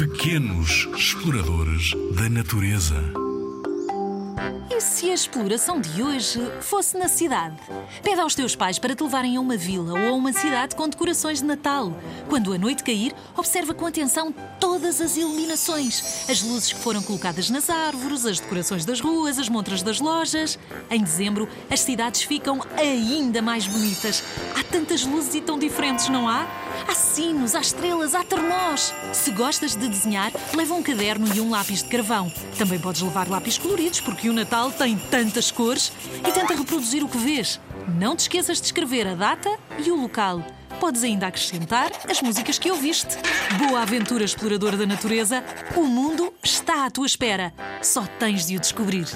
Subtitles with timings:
[0.00, 2.96] Pequenos exploradores da natureza.
[4.70, 7.56] E se a exploração de hoje fosse na cidade?
[8.02, 10.88] Pede aos teus pais para te levarem a uma vila ou a uma cidade com
[10.88, 11.92] decorações de Natal.
[12.30, 16.24] Quando a noite cair, observa com atenção todas as iluminações.
[16.30, 20.58] As luzes que foram colocadas nas árvores, as decorações das ruas, as montras das lojas.
[20.90, 24.24] Em dezembro, as cidades ficam ainda mais bonitas.
[24.70, 26.46] Tantas luzes e tão diferentes, não há?
[26.86, 28.94] Há sinos, há estrelas, há termós.
[29.12, 32.32] Se gostas de desenhar, leva um caderno e um lápis de carvão.
[32.56, 35.92] Também podes levar lápis coloridos, porque o Natal tem tantas cores.
[36.26, 37.60] E tenta reproduzir o que vês.
[37.98, 39.50] Não te esqueças de escrever a data
[39.84, 40.44] e o local.
[40.78, 43.18] Podes ainda acrescentar as músicas que ouviste.
[43.58, 45.44] Boa aventura, explorador da natureza!
[45.76, 47.52] O mundo está à tua espera.
[47.82, 49.06] Só tens de o descobrir.